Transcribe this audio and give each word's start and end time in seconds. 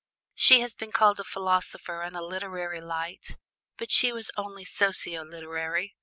She 0.33 0.61
has 0.61 0.73
been 0.73 0.91
called 0.91 1.19
a 1.19 1.23
philosopher 1.23 2.01
and 2.01 2.15
a 2.15 2.23
literary 2.25 2.81
light. 2.81 3.37
But 3.77 3.91
she 3.91 4.11
was 4.11 4.31
only 4.35 4.65
socio 4.65 5.21
literary. 5.23 5.95